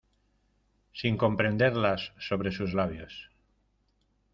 sin 0.93 1.15
comprenderlas, 1.15 2.11
sobre 2.17 2.51
sus 2.51 2.73
labios. 2.73 3.29